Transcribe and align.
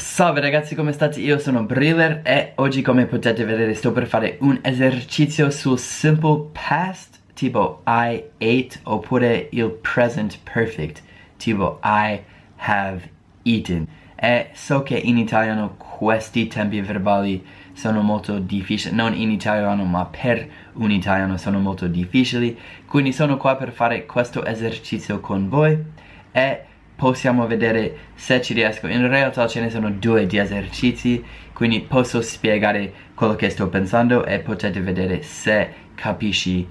Salve 0.00 0.40
ragazzi 0.40 0.74
come 0.74 0.92
state? 0.92 1.20
Io 1.20 1.38
sono 1.38 1.62
Briller 1.62 2.22
e 2.24 2.52
oggi 2.54 2.80
come 2.80 3.04
potete 3.04 3.44
vedere 3.44 3.74
sto 3.74 3.92
per 3.92 4.06
fare 4.06 4.38
un 4.40 4.58
esercizio 4.62 5.50
sul 5.50 5.78
simple 5.78 6.46
past 6.52 7.18
tipo 7.34 7.82
I 7.86 8.24
ate 8.38 8.80
oppure 8.84 9.48
il 9.52 9.68
present 9.68 10.38
perfect 10.42 11.02
tipo 11.36 11.78
I 11.84 12.18
have 12.56 13.10
eaten 13.42 13.86
e 14.16 14.48
so 14.54 14.82
che 14.82 14.96
in 14.96 15.18
italiano 15.18 15.76
questi 15.76 16.46
tempi 16.46 16.80
verbali 16.80 17.44
sono 17.74 18.00
molto 18.00 18.38
difficili 18.38 18.94
non 18.94 19.12
in 19.12 19.30
italiano 19.30 19.84
ma 19.84 20.06
per 20.06 20.48
un 20.74 20.90
italiano 20.90 21.36
sono 21.36 21.58
molto 21.58 21.86
difficili 21.86 22.58
quindi 22.86 23.12
sono 23.12 23.36
qua 23.36 23.54
per 23.56 23.70
fare 23.70 24.06
questo 24.06 24.46
esercizio 24.46 25.20
con 25.20 25.50
voi 25.50 25.78
e 26.32 26.64
possiamo 27.00 27.46
vedere 27.46 27.96
se 28.14 28.42
ci 28.42 28.52
riesco. 28.52 28.86
In 28.86 29.08
realtà 29.08 29.46
ce 29.46 29.62
ne 29.62 29.70
sono 29.70 29.90
due 29.90 30.26
di 30.26 30.36
esercizi 30.36 31.24
quindi 31.60 31.80
posso 31.80 32.22
spiegare 32.22 32.90
quello 33.14 33.34
che 33.34 33.50
sto 33.50 33.68
pensando 33.68 34.24
e 34.24 34.38
potete 34.38 34.80
vedere 34.80 35.22
se 35.22 35.70
capisci 35.94 36.66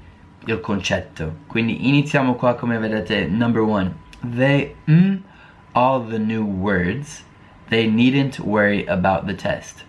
il 0.45 0.59
concetto. 0.59 1.41
Quindi 1.45 1.88
iniziamo 1.88 2.34
qua 2.34 2.55
come 2.55 2.80
vedete 2.80 3.27
number 3.27 3.62
one. 3.62 3.94
They 4.21 4.73
mm 4.90 5.18
all 5.73 6.07
the 6.07 6.18
new 6.18 6.43
words. 6.43 7.23
They 7.68 7.88
needn't 7.88 8.40
worry 8.40 8.84
about 8.88 9.27
the 9.27 9.35
test. 9.35 9.85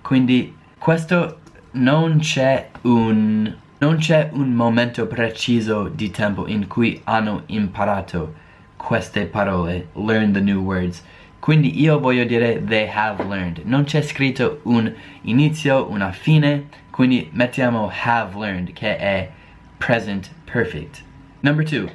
Quindi 0.00 0.56
questo 0.78 1.40
non 1.72 2.20
c'è 2.20 2.70
un 2.82 3.54
non 3.76 3.96
c'è 3.96 4.30
un 4.32 4.54
momento 4.54 5.06
preciso 5.06 5.88
di 5.88 6.10
tempo 6.10 6.46
in 6.46 6.66
cui 6.66 6.98
hanno 7.04 7.42
imparato 7.46 8.34
queste 8.80 9.26
parole, 9.26 9.86
learn 9.94 10.32
the 10.32 10.40
new 10.40 10.60
words. 10.60 11.02
Quindi 11.40 11.80
io 11.80 11.98
voglio 11.98 12.24
dire 12.24 12.60
they 12.64 12.86
have 12.86 13.22
learned. 13.24 13.62
Non 13.64 13.84
c'è 13.84 14.02
scritto 14.02 14.60
un 14.64 14.92
inizio, 15.22 15.88
una 15.90 16.12
fine, 16.12 16.68
quindi 16.90 17.28
mettiamo 17.32 17.90
have 18.04 18.36
learned 18.38 18.72
che 18.72 18.96
è 18.96 19.30
present 19.78 20.30
perfect. 20.44 21.02
Number 21.42 21.64
two, 21.64 21.88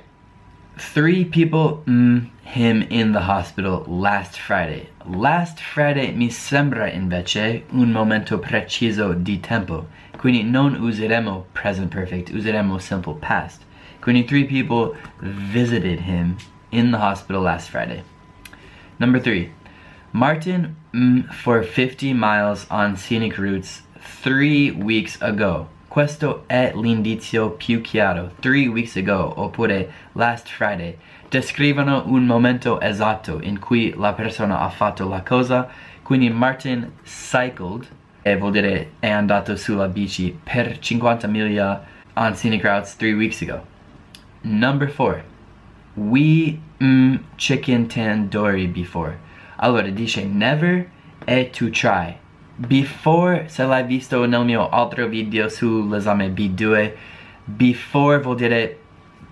three 0.93 1.25
people 1.25 1.83
mm, 1.87 2.25
him 2.43 2.85
in 2.89 3.11
the 3.11 3.19
hospital 3.19 3.83
last 3.87 4.37
Friday. 4.37 4.87
Last 5.05 5.59
Friday 5.59 6.11
mi 6.13 6.29
sembra 6.29 6.89
invece 6.89 7.65
un 7.71 7.91
momento 7.91 8.39
preciso 8.39 9.13
di 9.13 9.39
tempo, 9.39 9.87
quindi 10.17 10.43
non 10.43 10.75
useremo 10.81 11.45
present 11.51 11.93
perfect, 11.93 12.31
useremo 12.33 12.79
simple 12.79 13.15
past. 13.19 13.63
Quindi 14.01 14.23
three 14.23 14.45
people 14.45 14.95
visited 15.19 15.99
him 15.99 16.35
in 16.71 16.91
the 16.91 16.97
hospital 16.97 17.41
last 17.41 17.69
Friday. 17.69 18.03
Number 18.99 19.19
three, 19.19 19.51
Martin 20.11 20.75
mm, 20.93 21.33
for 21.33 21.61
50 21.63 22.13
miles 22.13 22.65
on 22.69 22.95
scenic 22.95 23.37
routes 23.37 23.81
three 23.99 24.71
weeks 24.71 25.21
ago. 25.21 25.67
Questo 25.89 26.43
è 26.47 26.73
l'indizio 26.73 27.51
più 27.51 27.81
chiaro. 27.81 28.31
Three 28.41 28.67
weeks 28.67 28.95
ago, 28.97 29.33
oppure 29.37 29.91
last 30.13 30.49
Friday, 30.49 30.97
descrivono 31.29 32.03
un 32.05 32.25
momento 32.25 32.79
esatto 32.81 33.39
in 33.41 33.59
cui 33.59 33.93
la 33.95 34.13
persona 34.13 34.59
ha 34.59 34.69
fatto 34.69 35.07
la 35.07 35.21
cosa. 35.21 35.69
Quindi 36.01 36.29
Martin 36.29 36.91
cycled, 37.03 37.87
e 38.21 38.37
vuol 38.37 38.51
dire 38.51 38.93
è 38.99 39.09
andato 39.09 39.55
sulla 39.55 39.87
bici 39.87 40.37
per 40.43 40.79
50 40.79 41.27
miglia 41.27 41.83
on 42.15 42.35
scenic 42.35 42.63
routes 42.63 42.95
three 42.95 43.13
weeks 43.13 43.41
ago. 43.41 43.63
Number 44.41 44.89
four, 44.89 45.23
we 45.95 46.59
mm, 46.81 47.15
chicken 47.35 47.87
tandoori 47.87 48.67
before. 48.71 49.17
Allora 49.57 49.89
dice 49.89 50.25
never 50.25 50.89
e 51.25 51.49
to 51.51 51.69
try. 51.69 52.17
Before, 52.57 53.47
se 53.49 53.65
l'hai 53.65 53.83
visto 53.83 54.25
nel 54.25 54.45
mio 54.45 54.69
altro 54.69 55.07
video 55.07 55.49
sull'esame 55.49 56.29
B2, 56.29 56.91
before 57.43 58.19
vuol 58.19 58.35
dire 58.37 58.79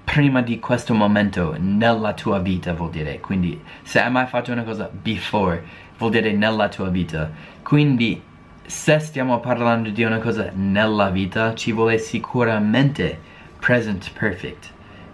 prima 0.03 0.41
di 0.41 0.59
questo 0.59 0.93
momento 0.93 1.55
nella 1.57 2.13
tua 2.13 2.39
vita 2.39 2.73
vuol 2.73 2.89
dire. 2.91 3.19
Quindi 3.19 3.59
se 3.83 4.01
hai 4.01 4.11
mai 4.11 4.27
fatto 4.27 4.51
una 4.51 4.63
cosa 4.63 4.89
before 4.91 5.63
vuol 5.97 6.11
dire 6.11 6.33
nella 6.33 6.67
tua 6.67 6.89
vita. 6.89 7.31
Quindi 7.61 8.21
se 8.65 8.99
stiamo 8.99 9.39
parlando 9.39 9.89
di 9.89 10.03
una 10.03 10.19
cosa 10.19 10.51
nella 10.53 11.09
vita 11.09 11.53
ci 11.55 11.71
vuole 11.71 11.97
sicuramente 11.97 13.19
present 13.59 14.11
perfect. 14.11 14.71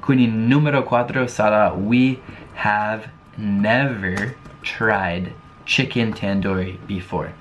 Quindi 0.10 0.26
numero 0.26 0.82
4 0.82 1.28
sarà 1.28 1.70
We 1.70 2.18
have 2.64 3.12
never 3.36 4.36
tried 4.62 5.32
chicken 5.66 6.12
tandoori 6.12 6.80
before. 6.84 7.32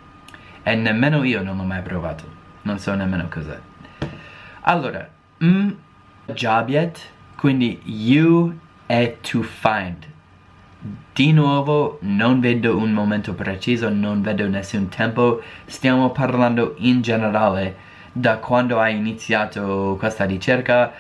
E 0.65 0.75
nemmeno 0.75 1.25
io 1.25 1.43
non 1.43 1.57
l'ho 1.57 1.63
mai 1.63 1.81
provato. 1.81 2.25
Non 2.65 2.79
so 2.79 2.95
nemmeno 2.95 3.27
cos'è. 3.31 3.59
Allora, 4.65 5.09
mm, 5.43 5.71
jobiet, 6.35 7.01
quindi 7.39 7.81
you 7.85 8.55
e 8.85 9.17
to 9.23 9.41
find. 9.41 10.05
Di 11.15 11.33
nuovo 11.33 11.97
non 12.03 12.39
vedo 12.41 12.77
un 12.77 12.93
momento 12.93 13.33
preciso, 13.33 13.89
non 13.89 14.21
vedo 14.21 14.47
nessun 14.47 14.91
tempo. 14.91 15.41
Stiamo 15.65 16.11
parlando 16.11 16.75
in 16.81 17.01
generale 17.01 17.77
da 18.13 18.37
quando 18.37 18.79
hai 18.79 18.95
iniziato 18.95 19.97
questa 19.99 20.27
ricerca 20.27 20.93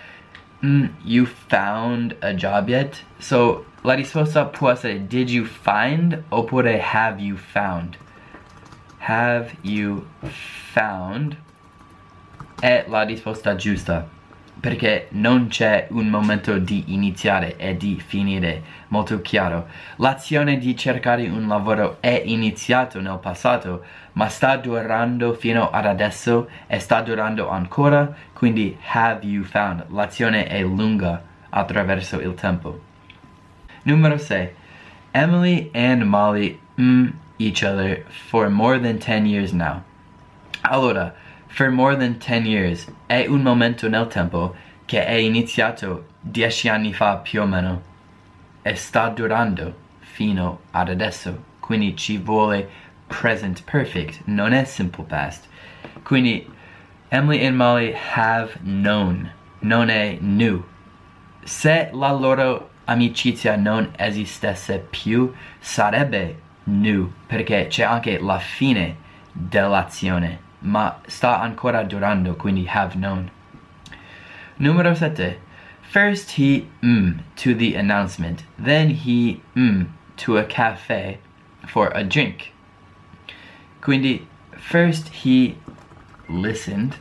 mm, 0.62 0.90
you 1.04 1.26
found 1.26 2.16
a 2.22 2.34
job 2.34 2.68
yet? 2.68 3.02
So, 3.18 3.64
la 3.82 3.94
risposta 3.94 4.44
può 4.46 4.70
essere 4.70 4.98
did 4.98 5.30
you 5.30 5.44
find 5.44 6.22
oppure 6.30 6.78
have 6.78 7.20
you 7.20 7.36
found? 7.36 7.96
Have 8.98 9.56
you 9.62 10.06
found? 10.72 11.36
È 12.60 12.84
la 12.88 13.02
risposta 13.02 13.54
giusta 13.54 14.17
perché 14.60 15.08
non 15.10 15.48
c'è 15.48 15.86
un 15.90 16.08
momento 16.08 16.58
di 16.58 16.84
iniziare 16.88 17.56
e 17.56 17.76
di 17.76 18.02
finire 18.04 18.62
molto 18.88 19.20
chiaro. 19.20 19.66
L'azione 19.96 20.58
di 20.58 20.76
cercare 20.76 21.28
un 21.28 21.46
lavoro 21.46 21.98
è 22.00 22.22
iniziato 22.24 23.00
nel 23.00 23.18
passato, 23.20 23.84
ma 24.12 24.28
sta 24.28 24.56
durando 24.56 25.34
fino 25.34 25.70
ad 25.70 25.86
adesso 25.86 26.48
e 26.66 26.78
sta 26.78 27.00
durando 27.00 27.48
ancora, 27.48 28.12
quindi 28.32 28.76
have 28.92 29.24
you 29.24 29.44
found? 29.44 29.84
L'azione 29.90 30.46
è 30.46 30.60
lunga 30.62 31.22
attraverso 31.50 32.20
il 32.20 32.34
tempo. 32.34 32.80
Numero 33.82 34.18
6. 34.18 34.50
Emily 35.12 35.70
and 35.72 36.02
Molly 36.02 36.58
mm 36.80 37.08
each 37.38 37.62
other 37.62 38.04
for 38.08 38.50
more 38.50 38.78
than 38.78 38.98
10 38.98 39.26
years 39.26 39.52
now. 39.52 39.82
Allora, 40.62 41.14
for 41.48 41.70
more 41.70 41.96
than 41.96 42.18
10 42.18 42.46
years 42.46 42.86
è 43.06 43.26
un 43.26 43.42
momento 43.42 43.88
nel 43.88 44.06
tempo 44.06 44.54
che 44.86 45.04
è 45.04 45.14
iniziato 45.14 46.06
10 46.20 46.68
anni 46.68 46.92
fa 46.92 47.16
più 47.16 47.42
o 47.42 47.46
meno 47.46 47.82
e 48.62 48.74
sta 48.74 49.08
durando 49.08 49.74
fino 49.98 50.60
ad 50.70 50.88
adesso. 50.88 51.44
Quindi 51.60 51.96
ci 51.96 52.18
vuole 52.18 52.68
present 53.06 53.62
perfect 53.64 54.22
non 54.24 54.52
è 54.52 54.64
simple 54.64 55.04
past. 55.04 55.48
Quindi 56.02 56.46
Emily 57.08 57.40
e 57.40 57.50
Molly 57.50 57.94
have 58.14 58.58
known 58.62 59.30
non 59.60 59.88
è 59.88 60.16
new. 60.20 60.64
Se 61.42 61.90
la 61.92 62.12
loro 62.12 62.70
amicizia 62.84 63.56
non 63.56 63.90
esistesse 63.96 64.78
più 64.78 65.32
sarebbe 65.58 66.40
new 66.64 67.10
perché 67.26 67.66
c'è 67.68 67.82
anche 67.82 68.18
la 68.18 68.38
fine 68.38 68.96
dell'azione 69.32 70.46
ma 70.60 71.00
sta 71.06 71.40
ancora 71.40 71.82
durando, 71.84 72.34
quindi 72.34 72.66
have 72.68 72.94
known. 72.94 73.30
Numero 74.58 74.94
7. 74.94 75.38
First 75.80 76.32
he 76.32 76.66
mm 76.82 77.20
to 77.36 77.54
the 77.54 77.74
announcement, 77.74 78.44
then 78.58 78.90
he 78.90 79.40
mm 79.54 79.86
to 80.16 80.36
a 80.36 80.44
cafe 80.44 81.18
for 81.66 81.90
a 81.94 82.02
drink. 82.02 82.52
Quindi 83.80 84.26
first 84.56 85.24
he 85.24 85.56
listened 86.28 86.96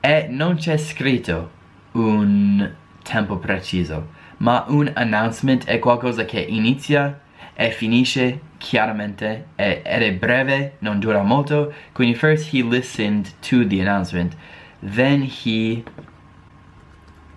e 0.00 0.26
non 0.28 0.56
c'è 0.56 0.76
scritto 0.78 1.50
un 1.92 2.74
tempo 3.02 3.36
preciso, 3.36 4.08
ma 4.38 4.64
un 4.68 4.90
announcement 4.94 5.64
è 5.66 5.78
qualcosa 5.78 6.24
che 6.24 6.40
inizia 6.40 7.20
e 7.54 7.70
finisce 7.70 8.40
chiaramente 8.62 9.48
ed 9.56 9.82
è 9.84 10.12
breve, 10.12 10.76
non 10.78 11.00
dura 11.00 11.22
molto. 11.22 11.74
Quindi 11.92 12.14
first 12.14 12.54
he 12.54 12.62
listened 12.62 13.28
to 13.40 13.66
the 13.66 13.80
announcement, 13.80 14.36
then 14.80 15.22
he 15.22 15.82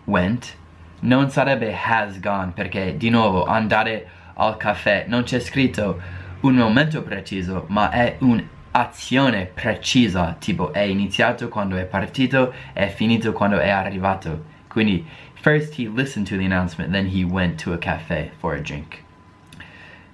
went. 0.06 0.56
Non 1.02 1.30
sarebbe 1.30 1.76
has 1.76 2.20
gone 2.20 2.52
perché 2.54 2.96
di 2.96 3.10
nuovo 3.10 3.46
andare 3.46 4.08
al 4.36 4.56
caffè 4.58 5.06
non 5.08 5.24
c'è 5.24 5.40
scritto 5.40 6.00
un 6.42 6.56
momento 6.56 7.02
preciso, 7.02 7.66
ma 7.70 7.90
è 7.90 8.18
un'azione 8.20 9.46
precisa, 9.46 10.36
tipo 10.38 10.74
è 10.74 10.82
iniziato 10.82 11.50
quando 11.50 11.76
è 11.76 11.86
partito, 11.86 12.54
è 12.72 12.88
finito 12.88 13.34
quando 13.34 13.58
è 13.58 13.70
arrivato. 13.70 14.54
Quindi 14.68 15.06
first 15.34 15.80
he 15.80 15.90
listened 15.92 16.28
to 16.28 16.38
the 16.38 16.46
announcement, 16.46 16.92
then 16.92 17.08
he 17.08 17.24
went 17.24 17.62
to 17.64 17.74
a 17.74 17.78
cafe 17.78 18.32
for 18.38 18.54
a 18.54 18.62
drink. 18.62 19.04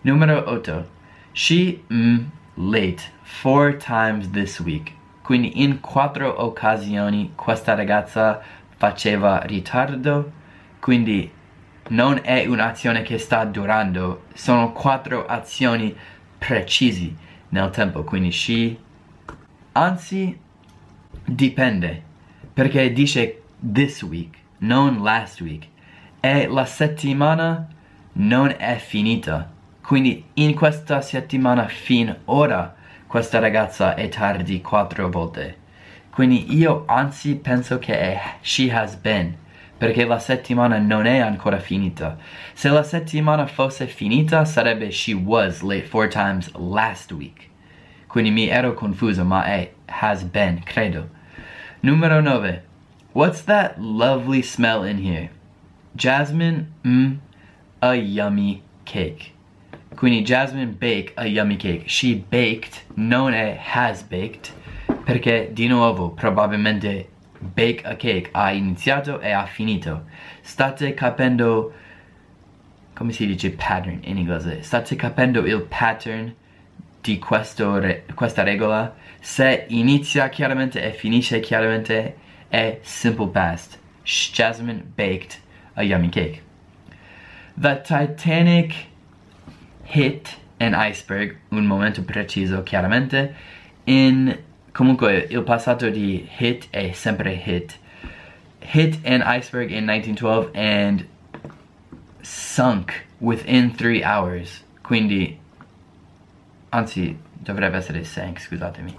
Numero 0.04 0.50
8. 0.50 1.00
She 1.34 1.84
mm, 1.92 2.26
late 2.58 3.02
four 3.24 3.78
times 3.78 4.32
this 4.32 4.60
week. 4.60 4.94
Quindi 5.22 5.64
in 5.64 5.80
quattro 5.80 6.44
occasioni 6.44 7.32
questa 7.36 7.74
ragazza 7.74 8.42
faceva 8.76 9.42
ritardo, 9.44 10.32
quindi 10.80 11.32
non 11.90 12.20
è 12.24 12.46
un'azione 12.46 13.02
che 13.02 13.18
sta 13.18 13.46
durando, 13.46 14.24
sono 14.34 14.72
quattro 14.72 15.26
azioni 15.26 15.96
precisi 16.38 17.16
nel 17.50 17.70
tempo, 17.70 18.04
quindi 18.04 18.32
she, 18.32 18.78
anzi, 19.74 20.38
dipende, 21.24 22.04
perché 22.54 22.92
dice 22.92 23.44
this 23.60 24.02
week, 24.04 24.38
non 24.60 25.04
last 25.04 25.42
week, 25.42 25.68
e 26.20 26.48
la 26.48 26.66
settimana 26.66 27.68
non 28.14 28.54
è 28.58 28.78
finita, 28.78 29.52
quindi 29.82 30.24
in 30.36 30.54
questa 30.54 31.02
settimana 31.02 31.68
fin 31.68 32.16
ora 32.26 32.76
questa 33.08 33.40
ragazza 33.40 33.96
è 33.96 34.08
tardi 34.08 34.62
quattro 34.62 35.10
volte. 35.10 35.58
Quindi 36.12 36.56
io 36.56 36.84
anzi 36.88 37.36
penso 37.36 37.78
che 37.80 37.98
è 37.98 38.22
she 38.42 38.72
has 38.72 38.96
been, 38.96 39.36
perché 39.78 40.06
la 40.06 40.20
settimana 40.20 40.78
non 40.78 41.06
è 41.06 41.20
ancora 41.20 41.60
finita. 41.60 42.18
Se 42.54 42.70
la 42.70 42.84
settimana 42.84 43.48
fosse 43.48 43.88
finita 43.88 44.46
sarebbe 44.46 44.92
she 44.92 45.14
was 45.14 45.62
late 45.62 45.86
four 45.86 46.08
times 46.08 46.52
last 46.54 47.12
week. 47.12 47.50
Quindi 48.08 48.30
mi 48.32 48.48
ero 48.48 48.74
confuso, 48.74 49.24
ma 49.24 49.44
è 49.46 49.72
has 49.88 50.24
been, 50.24 50.62
credo. 50.64 51.10
Numero 51.82 52.22
9. 52.22 52.62
What's 53.14 53.44
that 53.44 53.78
lovely 53.78 54.42
smell 54.42 54.84
in 54.84 55.00
here? 55.00 55.30
Jasmine, 55.96 56.68
mm, 56.86 57.18
a 57.82 57.96
yummy 57.96 58.64
cake. 58.86 59.34
Quindi 59.96 60.22
Jasmine 60.24 60.78
bake 60.78 61.12
a 61.16 61.26
yummy 61.26 61.58
cake. 61.58 61.88
She 61.88 62.16
baked, 62.16 62.84
non 62.96 63.34
è 63.34 63.60
has 63.60 64.02
baked, 64.04 64.52
perché 65.04 65.50
di 65.52 65.68
nuovo 65.68 66.12
probabilmente 66.12 67.10
bake 67.40 67.84
a 67.86 67.96
cake 67.96 68.30
ha 68.32 68.52
iniziato 68.52 69.20
e 69.20 69.32
ha 69.32 69.46
finito. 69.46 70.06
State 70.42 70.94
capendo, 70.94 71.74
come 72.94 73.12
si 73.12 73.26
dice 73.26 73.52
pattern 73.52 74.00
in 74.04 74.18
inglese? 74.18 74.64
State 74.64 74.96
capendo 74.96 75.46
il 75.46 75.62
pattern 75.64 76.34
di 77.02 77.20
re 77.20 78.06
questa 78.14 78.44
regola? 78.44 78.96
Se 79.20 79.66
inizia 79.70 80.30
chiaramente 80.30 80.82
e 80.82 80.94
finisce 80.94 81.40
chiaramente 81.40 82.16
è 82.48 82.80
simple 82.82 83.28
past. 83.28 83.80
Jasmine 84.04 84.84
baked 84.96 85.38
a 85.74 85.84
yummy 85.84 86.10
cake. 86.10 86.42
The 87.56 87.82
Titanic 87.82 88.90
hit 89.92 90.38
an 90.60 90.74
iceberg, 90.74 91.38
un 91.50 91.66
momento 91.66 92.04
preciso 92.04 92.64
chiaramente, 92.64 93.36
in 93.86 94.38
comunque 94.72 95.28
il 95.30 95.44
passato 95.44 95.90
di 95.90 96.28
hit 96.38 96.68
è 96.70 96.92
sempre 96.94 97.34
hit. 97.34 97.78
Hit 98.74 99.00
an 99.06 99.22
iceberg 99.26 99.70
in 99.72 99.86
1912 99.86 100.52
and 100.54 101.06
sunk 102.22 103.06
within 103.20 103.76
three 103.76 104.04
hours. 104.04 104.64
Quindi, 104.82 105.38
anzi, 106.70 107.18
dovrebbe 107.34 107.78
essere 107.78 108.04
sank, 108.04 108.40
scusatemi. 108.40 108.96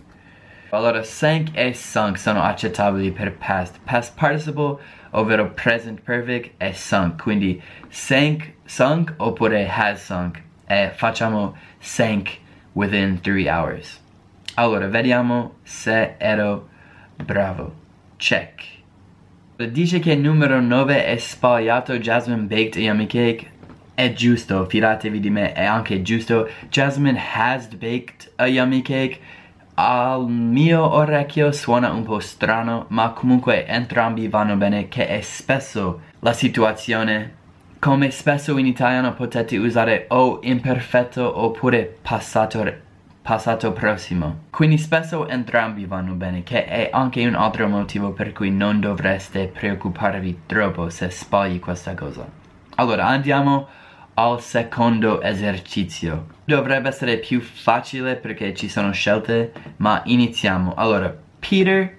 Allora, 0.71 1.03
sank 1.03 1.51
e 1.55 1.75
sunk 1.75 2.19
sono 2.19 2.43
accettabili 2.43 3.13
per 3.13 3.37
past. 3.37 3.79
Past 3.85 4.15
participle, 4.17 4.79
ovvero 5.11 5.51
present 5.51 6.01
perfect, 6.01 6.55
è 6.57 6.73
sunk. 6.73 7.23
Quindi, 7.23 7.63
sank, 7.89 8.55
sunk, 8.65 9.15
oppure 9.19 9.67
has 9.69 10.05
sunk. 10.05 10.43
E 10.73 10.91
facciamo 10.95 11.55
sank 11.81 12.39
within 12.73 13.21
three 13.21 13.47
hours. 13.47 14.01
Allora, 14.55 14.87
vediamo 14.89 15.57
se 15.63 16.15
ero 16.17 16.69
bravo. 17.23 17.75
Check. 18.17 18.65
Dice 19.69 19.99
che 19.99 20.13
il 20.13 20.21
numero 20.21 20.63
9 20.63 21.05
è 21.05 21.19
sbagliato 21.19 21.99
Jasmine 21.99 22.45
Baked 22.45 22.77
Yummy 22.77 23.07
Cake. 23.07 23.51
È 23.93 24.15
giusto, 24.15 24.65
fidatevi 24.65 25.21
di 25.21 25.29
me, 25.29 25.53
è 25.53 25.65
anche 25.65 26.01
giusto. 26.01 26.49
Jasmine 26.71 27.21
has 27.35 27.69
baked 27.69 28.33
a 28.37 28.47
yummy 28.47 28.81
cake. 28.81 29.21
Al 29.75 30.27
mio 30.27 30.91
orecchio 30.91 31.53
suona 31.53 31.93
un 31.93 32.03
po' 32.03 32.19
strano, 32.19 32.87
ma 32.89 33.11
comunque 33.11 33.67
entrambi 33.67 34.27
vanno 34.29 34.57
bene, 34.57 34.89
che 34.89 35.07
è 35.07 35.21
spesso 35.21 36.01
la 36.21 36.33
situazione. 36.33 37.41
Come 37.83 38.13
spesso 38.13 38.57
in 38.59 38.67
italiano 38.67 39.13
potete 39.13 39.57
usare 39.57 40.05
o 40.11 40.39
imperfetto 40.41 41.41
oppure 41.41 41.97
passato 42.01 42.65
passato 43.21 43.73
prossimo. 43.73 44.43
Quindi 44.51 44.79
spesso 44.79 45.27
entrambi 45.27 45.85
vanno 45.85 46.13
bene, 46.13 46.45
che 46.45 46.65
è 46.65 46.91
anche 46.93 47.27
un 47.27 47.35
altro 47.35 47.67
motivo 47.67 48.13
per 48.13 48.33
cui 48.33 48.53
non 48.53 48.79
dovreste 48.79 49.49
preoccuparvi 49.49 50.43
troppo 50.47 50.91
se 50.91 51.11
sbagli 51.11 51.59
questa 51.59 51.95
cosa. 51.95 52.25
Allora, 52.77 53.09
andiamo 53.09 53.67
al 54.15 54.41
secondo 54.41 55.21
esercizio. 55.21 56.27
Dovrebbe 56.45 56.89
essere 56.89 57.17
più 57.17 57.41
facile 57.41 58.15
perché 58.15 58.55
ci 58.55 58.69
sono 58.69 58.93
scelte, 58.93 59.53
ma 59.79 60.03
iniziamo. 60.05 60.75
Allora, 60.77 61.13
Peter 61.41 61.99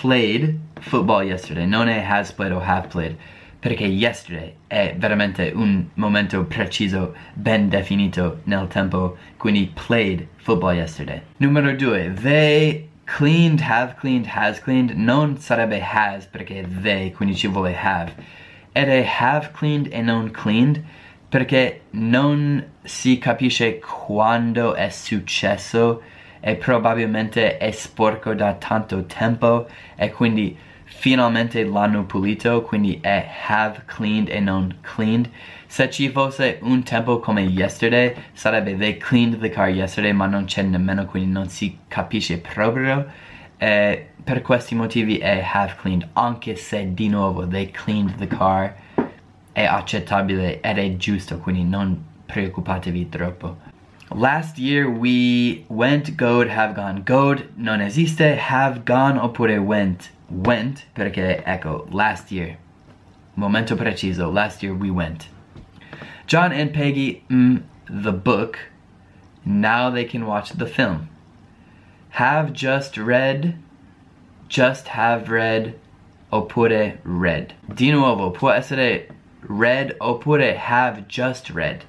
played 0.00 0.58
football 0.80 1.22
yesterday, 1.22 1.66
non 1.66 1.86
è 1.86 2.04
has 2.04 2.32
played 2.32 2.52
o 2.52 2.60
have 2.60 2.88
played 2.88 3.16
perché 3.60 3.84
yesterday 3.84 4.54
è 4.66 4.94
veramente 4.96 5.52
un 5.54 5.86
momento 5.94 6.44
preciso, 6.44 7.14
ben 7.34 7.68
definito 7.68 8.40
nel 8.44 8.66
tempo, 8.68 9.16
quindi 9.36 9.70
played 9.86 10.26
football 10.36 10.74
yesterday. 10.74 11.20
Numero 11.36 11.74
due, 11.76 12.12
they 12.12 12.88
cleaned, 13.04 13.60
have 13.60 13.96
cleaned, 13.98 14.26
has 14.34 14.60
cleaned, 14.60 14.96
non 14.96 15.36
sarebbe 15.38 15.80
has 15.80 16.26
perché 16.26 16.66
they, 16.82 17.12
quindi 17.12 17.36
ci 17.36 17.48
vuole 17.48 17.76
have. 17.76 18.12
Ed 18.72 18.88
è 18.88 19.06
have 19.18 19.50
cleaned 19.52 19.88
e 19.92 20.00
non 20.00 20.30
cleaned 20.30 20.82
perché 21.28 21.82
non 21.90 22.64
si 22.82 23.18
capisce 23.18 23.78
quando 23.78 24.74
è 24.74 24.88
successo 24.88 26.02
e 26.40 26.56
probabilmente 26.56 27.58
è 27.58 27.70
sporco 27.70 28.34
da 28.34 28.54
tanto 28.54 29.04
tempo 29.04 29.68
e 29.94 30.10
quindi 30.10 30.56
finalmente 30.90 31.64
l'hanno 31.64 32.04
pulito, 32.04 32.62
quindi 32.62 32.98
è 33.00 33.26
have 33.46 33.82
cleaned 33.86 34.28
e 34.28 34.40
non 34.40 34.76
cleaned. 34.82 35.30
Se 35.66 35.88
ci 35.88 36.10
fosse 36.10 36.58
un 36.62 36.82
tempo 36.82 37.20
come 37.20 37.42
yesterday, 37.42 38.14
sarebbe 38.32 38.76
they 38.76 38.98
cleaned 38.98 39.40
the 39.40 39.48
car 39.48 39.68
yesterday, 39.68 40.12
ma 40.12 40.26
non 40.26 40.44
c'è 40.44 40.62
nemmeno, 40.62 41.06
quindi 41.06 41.30
non 41.30 41.48
si 41.48 41.78
capisce 41.88 42.38
proprio. 42.38 43.06
E 43.56 44.08
per 44.22 44.42
questi 44.42 44.74
motivi 44.74 45.18
è 45.18 45.42
have 45.52 45.76
cleaned, 45.80 46.08
anche 46.14 46.56
se 46.56 46.92
di 46.92 47.08
nuovo 47.08 47.46
they 47.46 47.70
cleaned 47.70 48.16
the 48.16 48.26
car, 48.26 48.74
è 49.52 49.64
accettabile 49.64 50.60
ed 50.60 50.78
è 50.78 50.96
giusto, 50.96 51.38
quindi 51.38 51.64
non 51.64 52.04
preoccupatevi 52.26 53.08
troppo. 53.08 53.56
Last 54.16 54.58
year 54.58 54.86
we 54.86 55.64
went, 55.68 56.14
good, 56.16 56.48
have 56.48 56.74
gone. 56.74 57.02
Good 57.04 57.50
non 57.54 57.80
esiste, 57.80 58.36
have 58.48 58.82
gone 58.84 59.18
oppure 59.18 59.56
went 59.56 60.10
went 60.30 60.86
perché 60.94 61.42
ecco 61.44 61.86
last 61.90 62.30
year. 62.30 62.56
Momento 63.34 63.76
preciso 63.76 64.30
last 64.30 64.62
year 64.62 64.74
we 64.74 64.90
went. 64.90 65.28
John 66.26 66.52
and 66.52 66.72
Peggy 66.72 67.24
mm, 67.28 67.62
the 67.88 68.12
book. 68.12 68.58
Now 69.44 69.90
they 69.90 70.04
can 70.04 70.26
watch 70.26 70.50
the 70.50 70.66
film. 70.66 71.08
Have 72.10 72.52
just 72.52 72.96
read 72.96 73.56
just 74.48 74.88
have 74.88 75.30
read 75.30 75.74
oppure 76.32 76.98
read. 77.04 77.54
Di 77.72 77.90
nuovo 77.90 78.30
può 78.30 78.50
essere 78.50 79.08
read 79.42 79.94
oppure 79.98 80.56
have 80.56 81.06
just 81.06 81.50
read. 81.50 81.84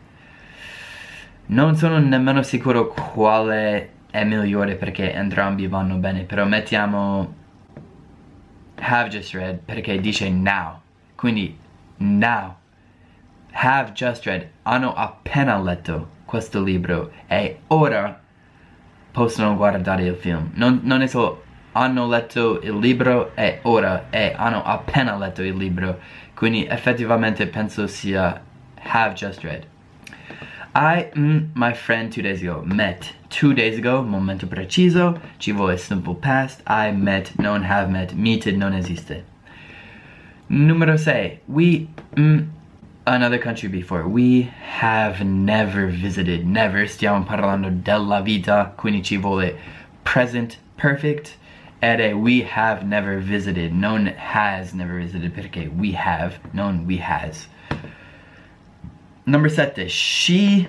Non 1.48 1.76
sono 1.76 1.98
nemmeno 2.00 2.44
sicuro 2.44 2.88
quale 2.88 3.90
è 4.12 4.24
migliore 4.24 4.76
perché 4.76 5.12
entrambi 5.14 5.68
vanno 5.68 5.96
bene 5.96 6.24
però 6.24 6.46
mettiamo 6.46 7.40
have 8.82 9.10
just 9.10 9.34
read 9.34 9.60
perché 9.66 10.00
dice 10.02 10.30
now. 10.30 10.82
Quindi 11.16 11.58
now. 11.98 12.58
Have 13.54 13.92
just 13.94 14.26
read. 14.26 14.50
Hanno 14.64 14.94
appena 14.94 15.60
letto 15.60 16.10
questo 16.26 16.62
libro 16.64 17.12
e 17.28 17.60
ora 17.68 18.20
possono 19.12 19.56
guardare 19.56 20.06
il 20.06 20.16
film. 20.16 20.52
Non, 20.56 20.80
non 20.84 21.02
è 21.02 21.08
solo 21.08 21.44
hanno 21.74 22.08
letto 22.08 22.60
il 22.62 22.78
libro 22.80 23.36
e 23.36 23.60
ora 23.64 24.08
e 24.10 24.34
hanno 24.36 24.64
appena 24.64 25.16
letto 25.18 25.42
il 25.42 25.56
libro. 25.56 26.00
Quindi 26.34 26.66
effettivamente 26.66 27.48
penso 27.48 27.88
sia 27.88 28.42
have 28.84 29.14
just 29.14 29.42
read. 29.44 29.66
I, 30.74 31.12
mm, 31.14 31.54
my 31.54 31.74
friend 31.74 32.14
two 32.14 32.22
days 32.22 32.42
ago, 32.42 32.62
met. 32.62 33.12
Two 33.30 33.54
days 33.54 33.78
ago, 33.78 34.04
momento 34.04 34.48
preciso, 34.48 35.20
ci 35.38 35.52
vuole 35.52 35.78
simple 35.78 36.16
past. 36.16 36.62
I 36.66 36.92
met, 36.92 37.38
non 37.38 37.64
have 37.64 37.90
met, 37.90 38.14
meted 38.16 38.58
non 38.58 38.74
esiste. 38.74 39.24
Numero 40.48 40.98
sei, 40.98 41.40
We, 41.48 41.90
mm, 42.16 42.48
another 43.06 43.38
country 43.38 43.68
before. 43.68 44.08
We 44.08 44.44
have 44.44 45.26
never 45.26 45.88
visited. 45.88 46.46
Never. 46.46 46.88
Stiamo 46.88 47.26
parlando 47.26 47.70
della 47.70 48.22
vita, 48.22 48.74
quindi 48.78 49.04
ci 49.04 49.18
vuole 49.18 49.58
present 50.04 50.58
perfect. 50.78 51.38
Ed 51.82 52.14
we 52.14 52.44
have 52.44 52.86
never 52.86 53.20
visited. 53.20 53.74
Non 53.74 54.08
has 54.08 54.74
never 54.74 55.00
visited 55.00 55.34
perché 55.34 55.68
we 55.68 55.94
have, 55.94 56.40
non 56.54 56.86
we 56.86 56.98
has. 56.98 57.48
Number 59.32 59.48
seven. 59.48 59.88
She 59.88 60.68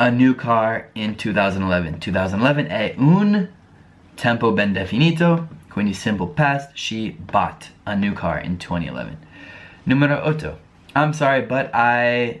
a 0.00 0.10
new 0.10 0.34
car 0.34 0.88
in 0.96 1.14
2011. 1.14 2.00
2011 2.00 2.66
è 2.66 2.82
eh, 2.82 2.94
un 2.98 3.48
tempo 4.16 4.50
ben 4.50 4.72
definito, 4.72 5.46
quindi 5.70 5.92
simple 5.94 6.26
past. 6.26 6.72
She 6.74 7.12
bought 7.12 7.70
a 7.86 7.94
new 7.94 8.14
car 8.14 8.40
in 8.44 8.56
2011. 8.56 9.16
Numero 9.86 10.24
8. 10.24 10.58
I'm 10.96 11.12
sorry, 11.12 11.42
but 11.42 11.70
I 11.72 12.40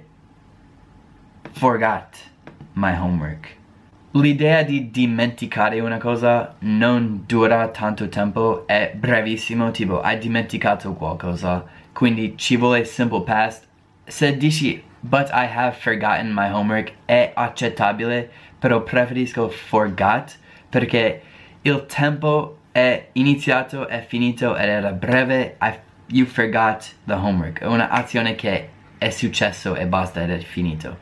forgot 1.52 2.18
my 2.74 2.94
homework. 2.96 3.56
L'idea 4.14 4.64
di 4.64 4.90
dimenticare 4.90 5.78
una 5.78 5.98
cosa 5.98 6.56
non 6.62 7.22
dura 7.28 7.68
tanto 7.68 8.08
tempo, 8.08 8.66
è 8.66 8.92
brevissimo, 8.92 9.70
tipo 9.70 10.00
hai 10.00 10.18
dimenticato 10.18 10.94
qualcosa, 10.94 11.64
quindi 11.92 12.36
ci 12.36 12.56
vuole 12.56 12.84
simple 12.84 13.22
past. 13.22 13.68
Se 14.06 14.36
dici 14.36 14.82
but 15.02 15.30
I 15.32 15.46
have 15.46 15.76
forgotten 15.76 16.32
my 16.32 16.50
homework 16.50 16.92
è 17.06 17.32
accettabile, 17.34 18.30
però 18.58 18.82
preferisco 18.82 19.48
forgot 19.48 20.38
perché 20.68 21.22
il 21.62 21.86
tempo 21.86 22.58
è 22.72 23.08
iniziato, 23.12 23.86
è 23.86 24.04
finito 24.06 24.56
ed 24.56 24.68
era 24.68 24.92
breve, 24.92 25.56
I, 25.60 25.78
you 26.08 26.26
forgot 26.26 26.94
the 27.06 27.12
homework. 27.12 27.60
È 27.60 27.66
un'azione 27.66 28.34
che 28.34 28.70
è 28.98 29.10
successo 29.10 29.74
e 29.76 29.86
basta 29.86 30.22
ed 30.22 30.30
è 30.30 30.38
finito. 30.40 30.98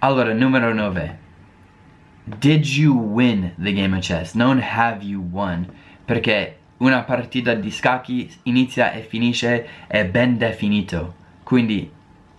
Allora, 0.00 0.32
numero 0.32 0.72
9. 0.72 1.18
Did 2.24 2.66
you 2.66 2.98
win 2.98 3.54
the 3.56 3.72
game 3.72 3.96
of 3.96 4.02
chess? 4.02 4.34
Non 4.34 4.60
have 4.60 5.04
you 5.04 5.22
won, 5.30 5.70
perché 6.04 6.58
una 6.78 7.02
partita 7.02 7.54
di 7.54 7.70
scacchi 7.70 8.30
inizia 8.44 8.92
e 8.92 9.02
finisce 9.02 9.66
è 9.86 10.04
ben 10.04 10.36
definito. 10.36 11.22
Quindi 11.44 11.90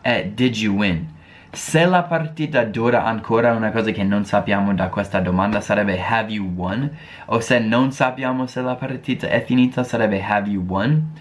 è 0.02 0.26
did 0.26 0.56
you 0.58 0.76
win? 0.76 1.14
Se 1.52 1.86
la 1.86 2.04
partita 2.04 2.66
dura 2.66 3.06
ancora 3.06 3.54
una 3.54 3.72
cosa 3.72 3.92
che 3.92 4.04
non 4.04 4.26
sappiamo 4.26 4.74
da 4.74 4.90
questa 4.90 5.22
domanda 5.22 5.62
sarebbe 5.62 5.98
have 6.02 6.32
you 6.32 6.52
won? 6.54 6.90
O 7.28 7.40
se 7.40 7.60
non 7.60 7.92
sappiamo 7.92 8.46
se 8.46 8.62
la 8.62 8.76
partita 8.76 9.30
è 9.30 9.42
finita 9.46 9.84
sarebbe 9.84 10.22
have 10.22 10.50
you 10.50 10.64
won? 10.64 11.14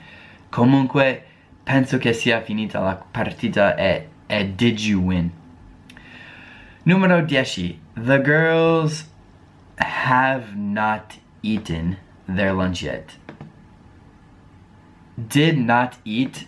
Comunque 0.51 1.25
penso 1.63 1.99
che 1.99 2.13
sia 2.13 2.41
finita 2.41 2.81
la 2.81 2.97
partita 2.97 3.77
e, 3.77 4.09
e 4.27 4.49
did 4.49 4.81
you 4.81 5.03
win? 5.03 5.31
Numero 6.85 7.23
10. 7.23 7.79
The 7.95 8.19
girls 8.19 9.09
have 9.77 10.57
not 10.57 11.19
eaten 11.43 11.97
their 12.27 12.53
lunch 12.53 12.83
yet. 12.83 13.17
Did 15.17 15.59
not 15.59 15.97
eat 16.05 16.47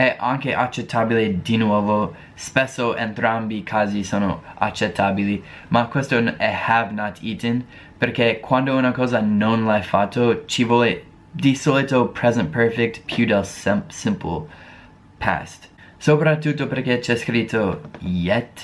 è 0.00 0.16
anche 0.18 0.54
accettabile 0.54 1.42
di 1.42 1.58
nuovo, 1.58 2.14
spesso 2.32 2.96
entrambi 2.96 3.58
i 3.58 3.62
casi 3.62 4.02
sono 4.02 4.42
accettabili, 4.54 5.44
ma 5.68 5.88
questo 5.88 6.16
è 6.16 6.58
have 6.66 6.92
not 6.92 7.18
eaten 7.20 7.66
perché 7.98 8.40
quando 8.40 8.74
una 8.74 8.92
cosa 8.92 9.20
non 9.20 9.66
l'hai 9.66 9.82
fatto 9.82 10.46
ci 10.46 10.64
vuole 10.64 11.04
di 11.30 11.54
solito 11.54 12.08
present 12.08 12.48
perfect 12.48 13.02
più 13.04 13.26
del 13.26 13.44
sim 13.44 13.82
simple 13.88 14.46
past. 15.18 15.68
Soprattutto 15.98 16.66
perché 16.66 17.00
c'è 17.00 17.14
scritto 17.14 17.90
yet, 17.98 18.58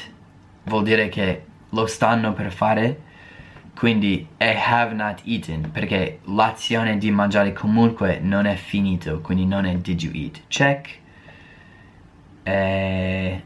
vuol 0.62 0.84
dire 0.84 1.10
che 1.10 1.44
lo 1.68 1.84
stanno 1.84 2.32
per 2.32 2.50
fare, 2.50 3.00
quindi 3.76 4.26
è 4.38 4.56
have 4.58 4.94
not 4.94 5.20
eaten, 5.26 5.70
perché 5.70 6.20
l'azione 6.34 6.96
di 6.96 7.10
mangiare 7.10 7.52
comunque 7.52 8.20
non 8.22 8.46
è 8.46 8.54
finito, 8.54 9.20
quindi 9.20 9.44
non 9.44 9.66
è 9.66 9.74
did 9.74 10.00
you 10.00 10.14
eat. 10.14 10.40
Check. 10.48 11.04
E... 12.46 13.42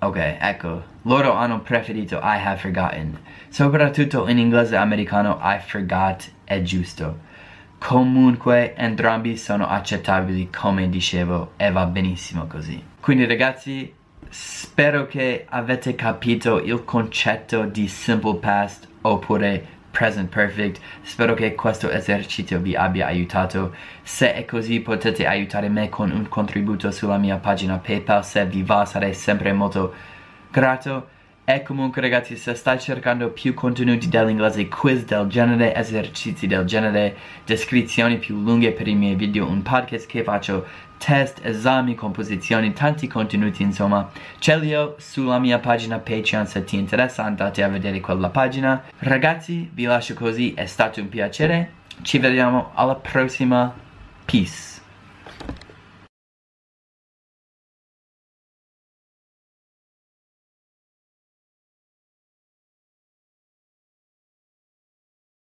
Ok, 0.00 0.36
ecco, 0.38 0.82
loro 1.02 1.32
hanno 1.32 1.60
preferito 1.60 2.16
I 2.16 2.38
have 2.44 2.58
forgotten. 2.58 3.18
Soprattutto 3.48 4.28
in 4.28 4.36
inglese 4.36 4.76
americano 4.76 5.38
I 5.40 5.58
forgot 5.60 6.30
è 6.44 6.60
giusto. 6.60 7.20
Comunque 7.78 8.74
entrambi 8.74 9.38
sono 9.38 9.66
accettabili 9.66 10.50
come 10.50 10.90
dicevo 10.90 11.52
e 11.56 11.70
va 11.70 11.86
benissimo 11.86 12.46
così. 12.46 12.82
Quindi 13.00 13.24
ragazzi, 13.24 13.90
spero 14.28 15.06
che 15.06 15.46
avete 15.48 15.94
capito 15.94 16.60
il 16.60 16.84
concetto 16.84 17.64
di 17.64 17.88
simple 17.88 18.36
past 18.36 18.86
oppure 19.00 19.66
present 19.96 20.28
perfect. 20.28 20.78
Spero 21.02 21.32
che 21.32 21.54
questo 21.54 21.90
esercizio 21.90 22.58
vi 22.60 22.76
abbia 22.76 23.06
aiutato. 23.06 23.74
Se 24.02 24.34
è 24.34 24.44
così 24.44 24.80
potete 24.80 25.26
aiutare 25.26 25.70
me 25.70 25.88
con 25.88 26.10
un 26.10 26.28
contributo 26.28 26.90
sulla 26.90 27.16
mia 27.16 27.36
pagina 27.38 27.78
PayPal. 27.78 28.22
Se 28.22 28.44
vi 28.44 28.62
va 28.62 28.84
sarei 28.84 29.14
sempre 29.14 29.54
molto 29.54 29.94
grato. 30.50 31.15
E 31.48 31.62
comunque 31.62 32.00
ragazzi 32.00 32.36
se 32.36 32.56
stai 32.56 32.80
cercando 32.80 33.30
più 33.30 33.54
contenuti 33.54 34.08
dell'inglese, 34.08 34.66
quiz 34.66 35.04
del 35.04 35.28
genere, 35.28 35.76
esercizi 35.76 36.48
del 36.48 36.64
genere, 36.64 37.16
descrizioni 37.44 38.18
più 38.18 38.42
lunghe 38.42 38.72
per 38.72 38.88
i 38.88 38.96
miei 38.96 39.14
video, 39.14 39.46
un 39.46 39.62
podcast 39.62 40.08
che 40.08 40.24
faccio, 40.24 40.66
test, 40.98 41.38
esami, 41.44 41.94
composizioni, 41.94 42.72
tanti 42.72 43.06
contenuti 43.06 43.62
insomma, 43.62 44.10
ce 44.40 44.58
li 44.58 44.74
ho 44.74 44.96
sulla 44.98 45.38
mia 45.38 45.60
pagina 45.60 45.98
Patreon 45.98 46.48
se 46.48 46.64
ti 46.64 46.74
interessa 46.74 47.22
andate 47.22 47.62
a 47.62 47.68
vedere 47.68 48.00
quella 48.00 48.28
pagina. 48.28 48.82
Ragazzi 48.98 49.70
vi 49.72 49.84
lascio 49.84 50.14
così, 50.14 50.52
è 50.52 50.66
stato 50.66 51.00
un 51.00 51.08
piacere, 51.08 51.74
ci 52.02 52.18
vediamo 52.18 52.72
alla 52.74 52.96
prossima, 52.96 53.72
peace. 54.24 54.75